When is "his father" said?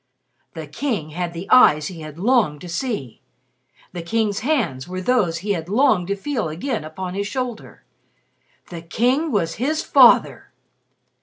9.61-10.49